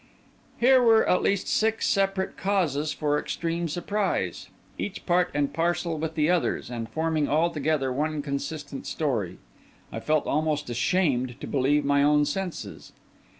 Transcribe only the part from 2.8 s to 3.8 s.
for extreme